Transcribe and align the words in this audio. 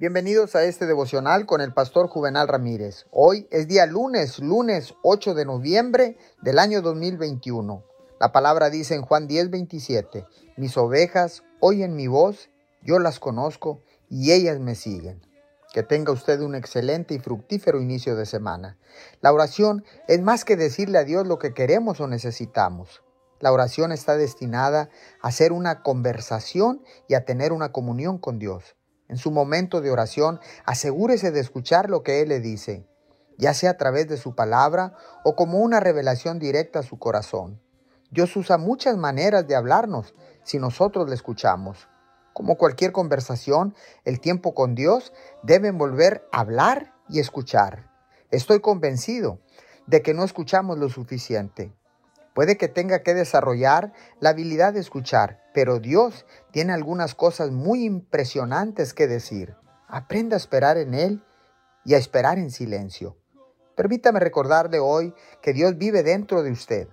Bienvenidos 0.00 0.54
a 0.54 0.62
este 0.62 0.86
devocional 0.86 1.44
con 1.44 1.60
el 1.60 1.72
pastor 1.72 2.06
Juvenal 2.06 2.46
Ramírez. 2.46 3.06
Hoy 3.10 3.48
es 3.50 3.66
día 3.66 3.84
lunes, 3.84 4.38
lunes 4.38 4.94
8 5.02 5.34
de 5.34 5.44
noviembre 5.44 6.16
del 6.40 6.60
año 6.60 6.82
2021. 6.82 7.82
La 8.20 8.30
palabra 8.30 8.70
dice 8.70 8.94
en 8.94 9.02
Juan 9.02 9.26
10, 9.26 9.50
27, 9.50 10.24
mis 10.56 10.76
ovejas 10.76 11.42
oyen 11.58 11.96
mi 11.96 12.06
voz, 12.06 12.48
yo 12.80 13.00
las 13.00 13.18
conozco 13.18 13.82
y 14.08 14.30
ellas 14.30 14.60
me 14.60 14.76
siguen. 14.76 15.20
Que 15.72 15.82
tenga 15.82 16.12
usted 16.12 16.42
un 16.42 16.54
excelente 16.54 17.14
y 17.14 17.18
fructífero 17.18 17.82
inicio 17.82 18.14
de 18.14 18.24
semana. 18.24 18.78
La 19.20 19.32
oración 19.32 19.84
es 20.06 20.22
más 20.22 20.44
que 20.44 20.56
decirle 20.56 20.98
a 20.98 21.04
Dios 21.04 21.26
lo 21.26 21.40
que 21.40 21.54
queremos 21.54 21.98
o 21.98 22.06
necesitamos. 22.06 23.02
La 23.40 23.50
oración 23.50 23.90
está 23.90 24.16
destinada 24.16 24.90
a 25.20 25.32
ser 25.32 25.50
una 25.50 25.82
conversación 25.82 26.84
y 27.08 27.14
a 27.14 27.24
tener 27.24 27.52
una 27.52 27.72
comunión 27.72 28.18
con 28.18 28.38
Dios. 28.38 28.77
En 29.08 29.16
su 29.16 29.30
momento 29.30 29.80
de 29.80 29.90
oración, 29.90 30.38
asegúrese 30.64 31.30
de 31.30 31.40
escuchar 31.40 31.88
lo 31.88 32.02
que 32.02 32.20
Él 32.20 32.28
le 32.28 32.40
dice, 32.40 32.86
ya 33.38 33.54
sea 33.54 33.70
a 33.70 33.76
través 33.76 34.06
de 34.08 34.18
su 34.18 34.34
palabra 34.34 34.94
o 35.24 35.34
como 35.34 35.58
una 35.58 35.80
revelación 35.80 36.38
directa 36.38 36.80
a 36.80 36.82
su 36.82 36.98
corazón. 36.98 37.60
Dios 38.10 38.36
usa 38.36 38.58
muchas 38.58 38.96
maneras 38.96 39.46
de 39.46 39.56
hablarnos 39.56 40.14
si 40.42 40.58
nosotros 40.58 41.08
le 41.08 41.14
escuchamos. 41.14 41.88
Como 42.32 42.56
cualquier 42.56 42.92
conversación, 42.92 43.74
el 44.04 44.20
tiempo 44.20 44.54
con 44.54 44.74
Dios 44.74 45.12
debe 45.42 45.68
envolver 45.68 46.26
hablar 46.30 46.94
y 47.08 47.18
escuchar. 47.18 47.90
Estoy 48.30 48.60
convencido 48.60 49.40
de 49.86 50.02
que 50.02 50.14
no 50.14 50.22
escuchamos 50.22 50.78
lo 50.78 50.88
suficiente. 50.88 51.72
Puede 52.38 52.56
que 52.56 52.68
tenga 52.68 53.02
que 53.02 53.14
desarrollar 53.14 53.92
la 54.20 54.30
habilidad 54.30 54.72
de 54.72 54.78
escuchar, 54.78 55.42
pero 55.52 55.80
Dios 55.80 56.24
tiene 56.52 56.72
algunas 56.72 57.16
cosas 57.16 57.50
muy 57.50 57.84
impresionantes 57.84 58.94
que 58.94 59.08
decir. 59.08 59.56
Aprenda 59.88 60.36
a 60.36 60.38
esperar 60.38 60.78
en 60.78 60.94
Él 60.94 61.24
y 61.84 61.94
a 61.94 61.98
esperar 61.98 62.38
en 62.38 62.52
silencio. 62.52 63.16
Permítame 63.74 64.20
recordarle 64.20 64.78
hoy 64.78 65.16
que 65.42 65.52
Dios 65.52 65.78
vive 65.78 66.04
dentro 66.04 66.44
de 66.44 66.52
usted. 66.52 66.86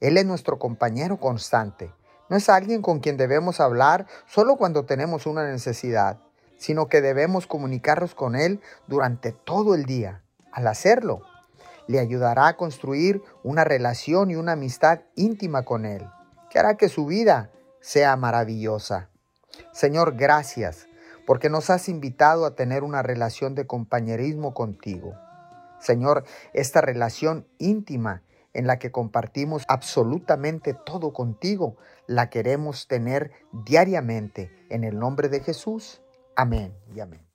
Él 0.00 0.18
es 0.18 0.26
nuestro 0.26 0.58
compañero 0.58 1.20
constante. 1.20 1.94
No 2.28 2.36
es 2.36 2.48
alguien 2.48 2.82
con 2.82 2.98
quien 2.98 3.16
debemos 3.16 3.60
hablar 3.60 4.08
solo 4.26 4.56
cuando 4.56 4.84
tenemos 4.84 5.26
una 5.26 5.48
necesidad, 5.48 6.18
sino 6.58 6.88
que 6.88 7.02
debemos 7.02 7.46
comunicarnos 7.46 8.16
con 8.16 8.34
Él 8.34 8.60
durante 8.88 9.30
todo 9.30 9.76
el 9.76 9.84
día. 9.84 10.24
Al 10.50 10.66
hacerlo, 10.66 11.22
le 11.86 11.98
ayudará 11.98 12.48
a 12.48 12.56
construir 12.56 13.22
una 13.42 13.64
relación 13.64 14.30
y 14.30 14.36
una 14.36 14.52
amistad 14.52 15.00
íntima 15.14 15.62
con 15.62 15.84
Él, 15.84 16.06
que 16.50 16.58
hará 16.58 16.76
que 16.76 16.88
su 16.88 17.06
vida 17.06 17.50
sea 17.80 18.16
maravillosa. 18.16 19.08
Señor, 19.72 20.16
gracias, 20.16 20.88
porque 21.26 21.50
nos 21.50 21.70
has 21.70 21.88
invitado 21.88 22.46
a 22.46 22.54
tener 22.54 22.82
una 22.82 23.02
relación 23.02 23.54
de 23.54 23.66
compañerismo 23.66 24.54
contigo. 24.54 25.14
Señor, 25.80 26.24
esta 26.52 26.80
relación 26.80 27.46
íntima 27.58 28.22
en 28.54 28.66
la 28.66 28.78
que 28.78 28.90
compartimos 28.90 29.64
absolutamente 29.68 30.72
todo 30.74 31.12
contigo, 31.12 31.76
la 32.06 32.30
queremos 32.30 32.88
tener 32.88 33.32
diariamente. 33.52 34.50
En 34.70 34.82
el 34.82 34.98
nombre 34.98 35.28
de 35.28 35.40
Jesús. 35.40 36.00
Amén 36.34 36.74
y 36.94 37.00
amén. 37.00 37.25